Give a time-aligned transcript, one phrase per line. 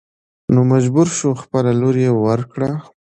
[0.53, 2.71] نو مجبور شو خپله لور يې ور کړه.